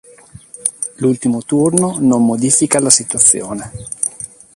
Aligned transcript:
L'ultimo 0.95 1.43
turno 1.43 1.97
non 1.99 2.25
modifica 2.25 2.79
la 2.79 2.89
situazione. 2.89 3.71